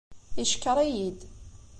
Yeckeṛ-iyi-d. 0.37 1.19